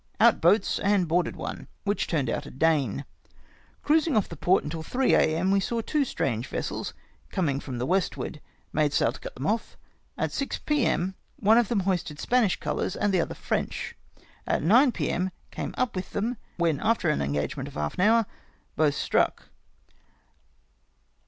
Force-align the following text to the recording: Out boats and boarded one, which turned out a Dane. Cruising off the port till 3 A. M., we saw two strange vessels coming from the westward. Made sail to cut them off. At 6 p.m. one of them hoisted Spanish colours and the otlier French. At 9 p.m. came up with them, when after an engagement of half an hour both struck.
Out 0.19 0.41
boats 0.41 0.79
and 0.79 1.07
boarded 1.07 1.35
one, 1.35 1.67
which 1.83 2.07
turned 2.07 2.27
out 2.27 2.47
a 2.47 2.49
Dane. 2.49 3.05
Cruising 3.83 4.17
off 4.17 4.27
the 4.27 4.35
port 4.35 4.67
till 4.67 4.81
3 4.81 5.13
A. 5.13 5.37
M., 5.37 5.51
we 5.51 5.59
saw 5.59 5.79
two 5.79 6.03
strange 6.05 6.47
vessels 6.47 6.95
coming 7.29 7.59
from 7.59 7.77
the 7.77 7.85
westward. 7.85 8.41
Made 8.73 8.93
sail 8.93 9.11
to 9.11 9.19
cut 9.19 9.35
them 9.35 9.45
off. 9.45 9.77
At 10.17 10.31
6 10.31 10.57
p.m. 10.65 11.13
one 11.35 11.59
of 11.59 11.67
them 11.67 11.81
hoisted 11.81 12.19
Spanish 12.19 12.59
colours 12.59 12.95
and 12.95 13.13
the 13.13 13.19
otlier 13.19 13.35
French. 13.35 13.95
At 14.47 14.63
9 14.63 14.91
p.m. 14.91 15.29
came 15.51 15.75
up 15.77 15.95
with 15.95 16.13
them, 16.13 16.37
when 16.57 16.79
after 16.79 17.11
an 17.11 17.21
engagement 17.21 17.67
of 17.67 17.75
half 17.75 17.93
an 17.93 18.01
hour 18.01 18.25
both 18.75 18.95
struck. 18.95 19.49